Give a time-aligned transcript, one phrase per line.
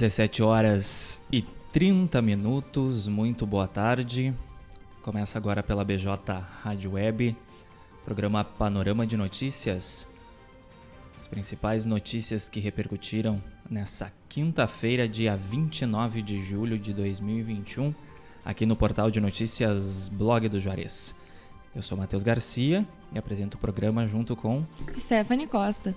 [0.00, 4.34] 17 horas e 30 minutos, muito boa tarde.
[5.02, 6.16] Começa agora pela BJ
[6.62, 7.36] Rádio Web,
[8.02, 10.08] programa Panorama de Notícias.
[11.14, 17.94] As principais notícias que repercutiram nessa quinta-feira, dia 29 de julho de 2021,
[18.42, 21.14] aqui no portal de notícias Blog do Juarez.
[21.76, 24.64] Eu sou Matheus Garcia e apresento o programa junto com
[24.96, 25.94] Stephanie Costa.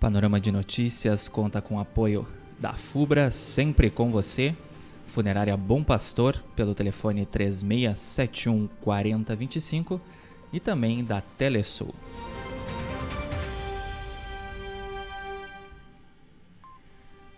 [0.00, 2.26] Panorama de Notícias conta com apoio
[2.58, 4.56] da FUBRA, sempre com você.
[5.04, 10.00] Funerária Bom Pastor, pelo telefone 3671 4025
[10.54, 11.94] e também da Telesul.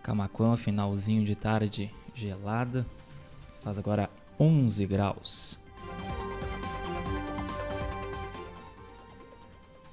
[0.02, 2.86] Camacuã, finalzinho de tarde gelada.
[3.62, 5.58] Faz agora 11 graus.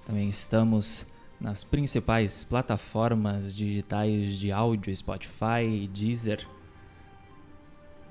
[0.06, 1.06] Também estamos
[1.40, 6.46] nas principais plataformas digitais de áudio, Spotify Deezer.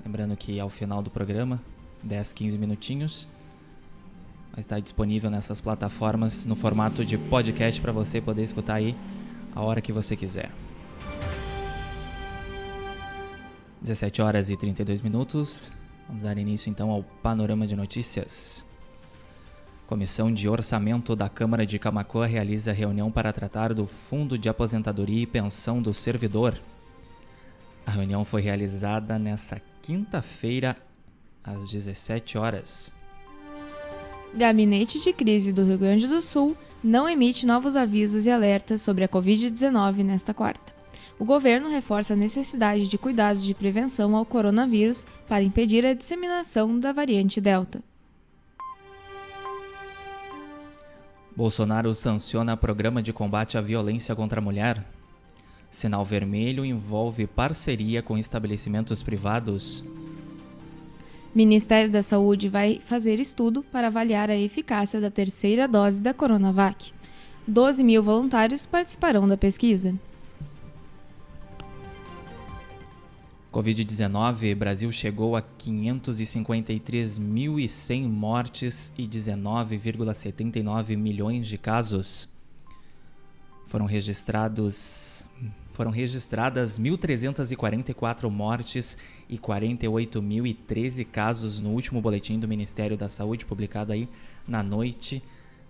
[0.03, 1.61] Lembrando que ao final do programa,
[2.01, 3.27] 10, 15 minutinhos,
[4.59, 8.93] vai estar disponível nessas plataformas no formato de podcast para você poder escutar aí
[9.55, 10.51] a hora que você quiser.
[13.81, 15.71] 17 horas e 32 minutos.
[16.07, 18.65] Vamos dar início então ao panorama de notícias.
[19.87, 25.23] Comissão de Orçamento da Câmara de Camacoa realiza reunião para tratar do Fundo de Aposentadoria
[25.23, 26.59] e Pensão do Servidor.
[27.85, 30.75] A reunião foi realizada nesta quinta-feira
[31.41, 32.98] às 17 horas.
[34.33, 39.03] Gabinete de Crise do Rio Grande do Sul não emite novos avisos e alertas sobre
[39.03, 40.73] a Covid-19 nesta quarta.
[41.17, 46.79] O governo reforça a necessidade de cuidados de prevenção ao coronavírus para impedir a disseminação
[46.79, 47.83] da variante Delta.
[51.35, 54.85] Bolsonaro sanciona programa de combate à violência contra a mulher.
[55.71, 59.83] Sinal vermelho envolve parceria com estabelecimentos privados.
[61.33, 66.91] Ministério da Saúde vai fazer estudo para avaliar a eficácia da terceira dose da Coronavac.
[67.47, 69.93] 12 mil voluntários participarão da pesquisa.
[73.51, 82.29] Covid-19, Brasil chegou a 553.100 mortes e 19,79 milhões de casos.
[83.67, 85.18] Foram registrados
[85.79, 88.97] foram registradas 1.344 mortes
[89.29, 94.09] e 48.013 casos no último boletim do Ministério da Saúde, publicado aí
[94.45, 95.23] na noite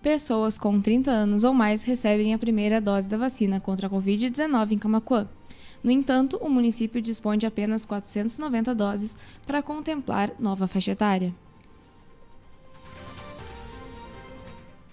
[0.02, 4.72] Pessoas com 30 anos ou mais recebem a primeira dose da vacina contra a Covid-19
[4.72, 5.30] em Camacuã.
[5.84, 9.16] No entanto, o município dispõe de apenas 490 doses
[9.46, 11.32] para contemplar nova faixa etária.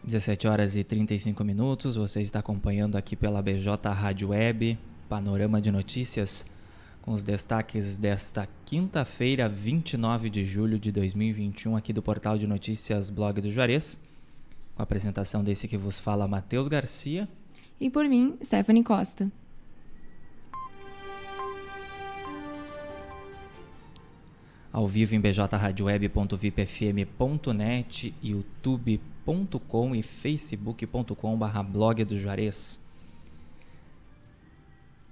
[0.04, 4.78] 17 horas e 35 minutos, você está acompanhando aqui pela BJ Rádio Web,
[5.08, 6.44] Panorama de Notícias,
[7.04, 13.10] com os destaques desta quinta-feira, 29 de julho de 2021, aqui do portal de notícias
[13.10, 14.00] Blog do Juarez,
[14.74, 17.28] com a apresentação desse que vos fala Matheus Garcia.
[17.78, 19.30] E por mim, Stephanie Costa.
[24.72, 32.82] ao vivo em bjradioweb.vipfm.net, youtube.com e facebook.com barra blog do Juarez.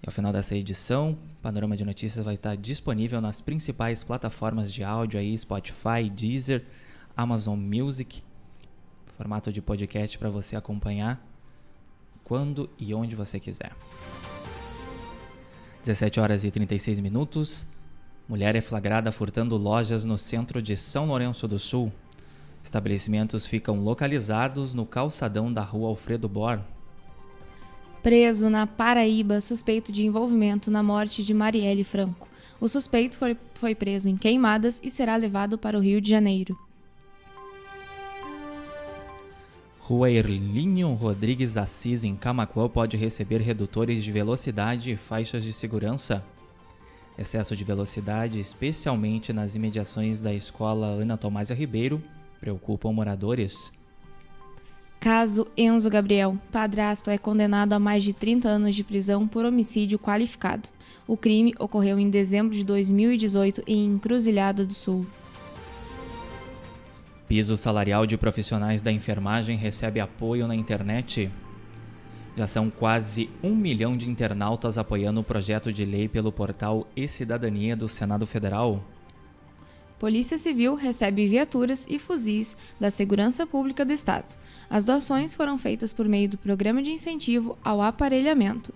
[0.02, 4.82] E ao final dessa edição, Panorama de Notícias vai estar disponível nas principais plataformas de
[4.82, 6.64] áudio aí, Spotify, Deezer,
[7.16, 8.20] Amazon Music,
[9.16, 11.24] formato de podcast para você acompanhar
[12.24, 13.70] quando e onde você quiser.
[15.84, 17.68] 17 horas e 36 minutos.
[18.28, 21.92] Mulher é flagrada furtando lojas no centro de São Lourenço do Sul.
[22.64, 26.60] Estabelecimentos ficam localizados no calçadão da rua Alfredo Bor.
[28.02, 32.26] Preso na Paraíba, suspeito de envolvimento na morte de Marielle Franco.
[32.60, 36.58] O suspeito foi, foi preso em Queimadas e será levado para o Rio de Janeiro.
[39.78, 46.24] Rua Erlinho Rodrigues Assis, em Camacuã, pode receber redutores de velocidade e faixas de segurança.
[47.16, 52.02] Excesso de velocidade, especialmente nas imediações da escola Ana Tomásia Ribeiro,
[52.40, 53.72] preocupam moradores.
[55.02, 59.98] Caso Enzo Gabriel, padrasto, é condenado a mais de 30 anos de prisão por homicídio
[59.98, 60.68] qualificado.
[61.08, 65.04] O crime ocorreu em dezembro de 2018 em Encruzilhada do Sul.
[67.26, 71.28] Piso salarial de profissionais da enfermagem recebe apoio na internet.
[72.36, 77.74] Já são quase um milhão de internautas apoiando o projeto de lei pelo portal E-Cidadania
[77.74, 78.80] do Senado Federal.
[80.02, 84.34] Polícia Civil recebe viaturas e fuzis da Segurança Pública do Estado.
[84.68, 88.74] As doações foram feitas por meio do Programa de Incentivo ao Aparelhamento.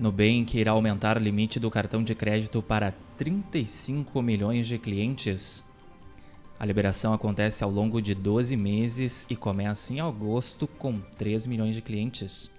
[0.00, 5.62] Nubank irá aumentar o limite do cartão de crédito para 35 milhões de clientes.
[6.58, 11.74] A liberação acontece ao longo de 12 meses e começa em agosto com 3 milhões
[11.74, 12.50] de clientes.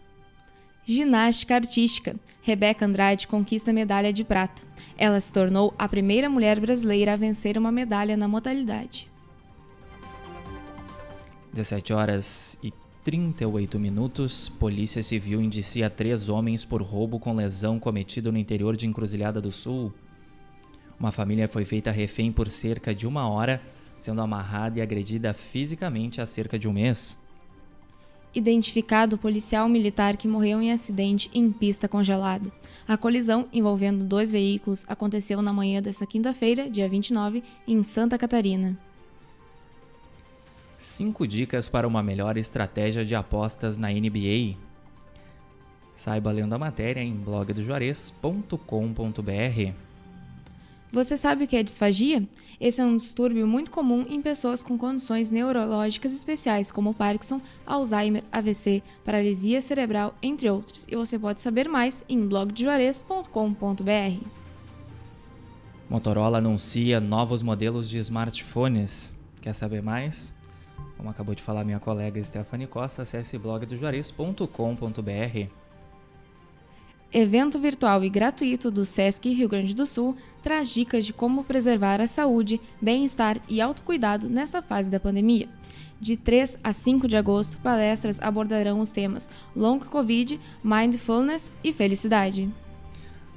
[0.85, 2.15] Ginástica artística.
[2.41, 4.61] Rebeca Andrade conquista medalha de prata.
[4.95, 9.09] Ela se tornou a primeira mulher brasileira a vencer uma medalha na modalidade.
[11.51, 12.71] 17 horas e
[13.03, 14.47] 38 minutos.
[14.47, 19.51] Polícia Civil indicia três homens por roubo com lesão cometido no interior de Encruzilhada do
[19.51, 19.91] Sul.
[20.99, 23.61] Uma família foi feita refém por cerca de uma hora
[23.97, 27.17] sendo amarrada e agredida fisicamente há cerca de um mês.
[28.35, 32.51] Identificado o policial militar que morreu em acidente em pista congelada.
[32.85, 38.77] A colisão, envolvendo dois veículos, aconteceu na manhã desta quinta-feira, dia 29, em Santa Catarina.
[40.77, 44.57] Cinco dicas para uma melhor estratégia de apostas na NBA.
[45.95, 49.73] Saiba lendo a matéria em blogdojuarez.com.br.
[50.95, 52.25] Você sabe o que é disfagia?
[52.57, 58.23] Esse é um distúrbio muito comum em pessoas com condições neurológicas especiais, como Parkinson, Alzheimer,
[58.31, 60.87] AVC, paralisia cerebral, entre outros.
[60.89, 64.25] E você pode saber mais em blogdejuarez.com.br.
[65.89, 69.13] Motorola anuncia novos modelos de smartphones.
[69.41, 70.33] Quer saber mais?
[70.95, 75.64] Como acabou de falar minha colega Stephanie Costa, acesse blogdojuarez.com.br.
[77.13, 82.01] Evento virtual e gratuito do SESC Rio Grande do Sul traz dicas de como preservar
[82.01, 85.47] a saúde, bem-estar e autocuidado nesta fase da pandemia.
[85.99, 92.49] De 3 a 5 de agosto, palestras abordarão os temas Long Covid, Mindfulness e Felicidade.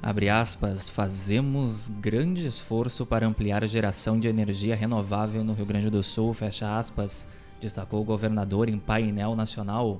[0.01, 5.89] Abre aspas, fazemos grande esforço para ampliar a geração de energia renovável no Rio Grande
[5.89, 7.25] do Sul, fecha aspas,
[7.59, 9.99] destacou o governador em painel nacional.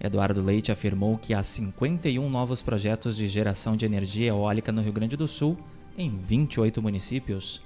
[0.00, 4.92] Eduardo Leite afirmou que há 51 novos projetos de geração de energia eólica no Rio
[4.92, 5.56] Grande do Sul,
[5.96, 7.62] em 28 municípios.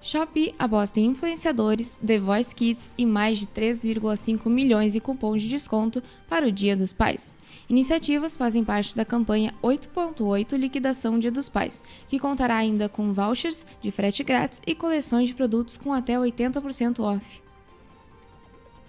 [0.00, 5.48] Shopee aposta em influenciadores, The Voice Kids e mais de 3,5 milhões de cupons de
[5.48, 7.32] desconto para o Dia dos Pais.
[7.68, 13.66] Iniciativas fazem parte da campanha 8.8 Liquidação Dia dos Pais, que contará ainda com vouchers
[13.80, 17.45] de frete grátis e coleções de produtos com até 80% off.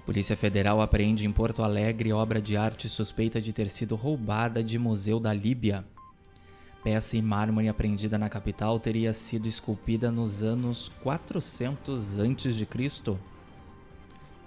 [0.07, 4.79] Polícia Federal apreende em Porto Alegre obra de arte suspeita de ter sido roubada de
[4.79, 5.83] Museu da Líbia.
[6.81, 13.17] Peça em mármore apreendida na capital teria sido esculpida nos anos 400 a.C.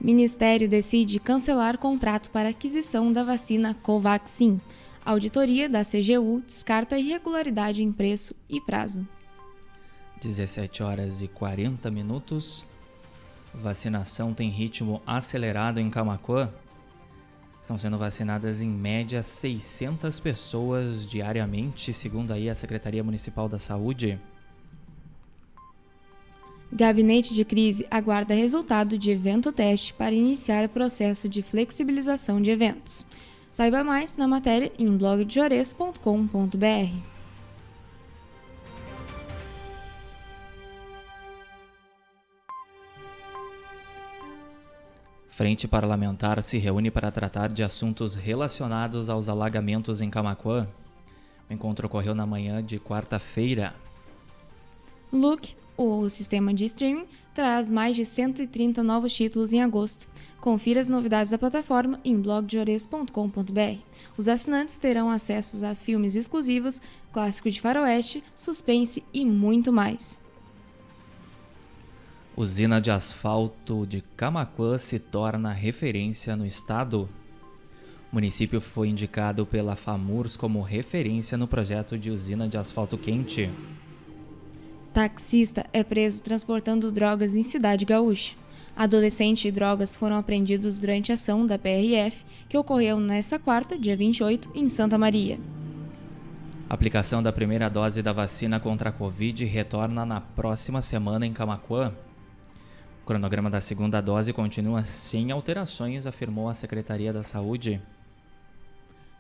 [0.01, 4.59] Ministério decide cancelar contrato para aquisição da vacina Covaxin.
[5.05, 9.07] auditoria da CGU descarta irregularidade em preço e prazo.
[10.23, 12.65] 17 horas e 40 minutos.
[13.53, 16.51] Vacinação tem ritmo acelerado em Camacuã.
[17.61, 24.19] Estão sendo vacinadas em média 600 pessoas diariamente, segundo aí a Secretaria Municipal da Saúde.
[26.73, 33.05] Gabinete de crise aguarda resultado de evento teste para iniciar processo de flexibilização de eventos.
[33.51, 37.20] Saiba mais na matéria em blogdejores.com.br.
[45.41, 50.69] Frente parlamentar se reúne para tratar de assuntos relacionados aos alagamentos em Camacuã.
[51.49, 53.75] O encontro ocorreu na manhã de quarta-feira.
[55.11, 60.07] Look, o sistema de streaming, traz mais de 130 novos títulos em agosto.
[60.43, 63.79] Confira as novidades da plataforma em blogdeores.com.br.
[64.19, 70.19] Os assinantes terão acesso a filmes exclusivos, clássicos de faroeste, suspense e muito mais.
[72.41, 77.07] Usina de asfalto de Camacuã se torna referência no estado.
[78.11, 83.51] O município foi indicado pela FAMURS como referência no projeto de usina de asfalto quente.
[84.91, 88.35] Taxista é preso transportando drogas em cidade gaúcha.
[88.75, 93.99] Adolescente e drogas foram apreendidos durante a ação da PRF, que ocorreu nesta quarta, dia
[93.99, 95.39] 28, em Santa Maria.
[96.71, 101.35] A aplicação da primeira dose da vacina contra a Covid retorna na próxima semana em
[101.35, 101.93] Camacuã.
[103.11, 107.83] O cronograma da segunda dose continua sem alterações, afirmou a Secretaria da Saúde.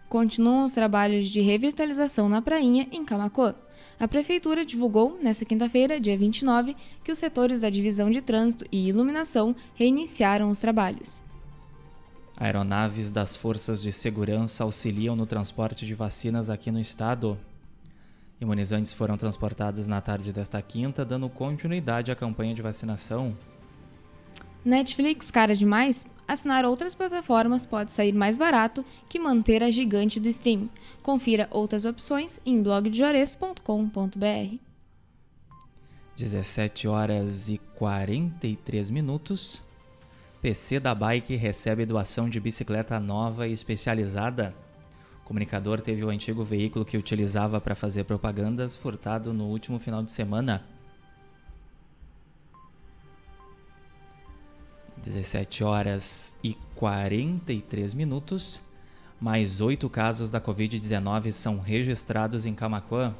[0.08, 3.52] Continuam os trabalhos de revitalização na Prainha, em Camacuã.
[3.98, 8.88] A Prefeitura divulgou, nesta quinta-feira, dia 29, que os setores da Divisão de Trânsito e
[8.88, 11.20] Iluminação reiniciaram os trabalhos.
[12.36, 17.36] Aeronaves das Forças de Segurança auxiliam no transporte de vacinas aqui no estado.
[18.40, 23.36] Imunizantes foram transportados na tarde desta quinta, dando continuidade à campanha de vacinação.
[24.64, 26.06] Netflix cara demais?
[26.28, 30.70] Assinar outras plataformas pode sair mais barato que manter a gigante do streaming.
[31.02, 34.58] Confira outras opções em blogdejores.com.br.
[36.16, 39.62] 17 horas e 43 minutos.
[40.42, 44.54] PC da Bike recebe doação de bicicleta nova e especializada.
[45.22, 50.02] O comunicador teve o antigo veículo que utilizava para fazer propagandas furtado no último final
[50.02, 50.64] de semana.
[55.02, 58.62] 17 horas e 43 minutos.
[59.20, 63.14] Mais oito casos da Covid-19 são registrados em Camacuã.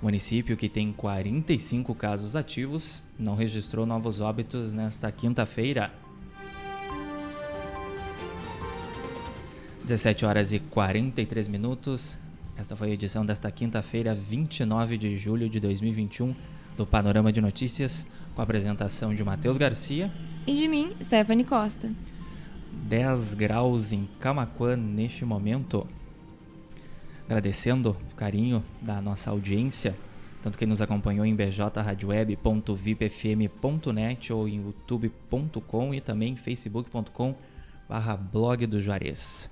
[0.00, 5.92] O município, que tem 45 casos ativos, não registrou novos óbitos nesta quinta-feira.
[9.84, 12.18] 17 horas e 43 minutos.
[12.56, 16.34] Esta foi a edição desta quinta-feira, 29 de julho de 2021,
[16.76, 20.10] do Panorama de Notícias, com a apresentação de Matheus Garcia
[20.46, 21.90] e de mim, Stephanie Costa.
[22.72, 25.86] 10 graus em Camacuã neste momento.
[27.24, 29.96] Agradecendo o carinho da nossa audiência,
[30.42, 37.36] tanto quem nos acompanhou em bjradioweb.vipfm.net ou em youtube.com e também facebook.com
[37.88, 39.48] barra blog do Juarez.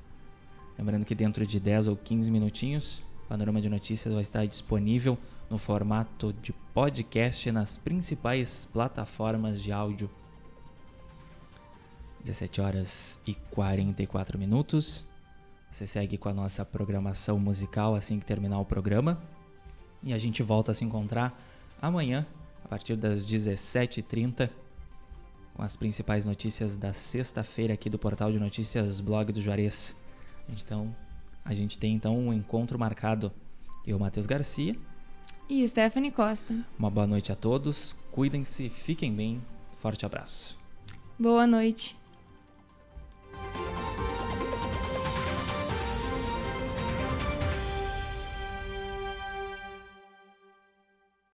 [0.79, 5.19] Lembrando que dentro de 10 ou 15 minutinhos, o Panorama de Notícias vai estar disponível
[5.51, 10.09] no formato de podcast nas principais plataformas de áudio
[12.25, 15.07] 17 horas e 44 minutos.
[15.71, 19.21] Você segue com a nossa programação musical assim que terminar o programa.
[20.03, 21.39] E a gente volta a se encontrar
[21.81, 22.27] amanhã,
[22.65, 24.51] a partir das 17h30,
[25.55, 29.97] com as principais notícias da sexta-feira aqui do portal de notícias Blog do Juarez.
[30.49, 30.95] Então,
[31.45, 33.33] a gente tem então um encontro marcado.
[33.87, 34.77] Eu, Matheus Garcia.
[35.49, 36.55] E Stephanie Costa.
[36.79, 37.97] Uma boa noite a todos.
[38.13, 39.43] Cuidem-se, fiquem bem.
[39.73, 40.59] Forte abraço.
[41.19, 41.98] Boa noite.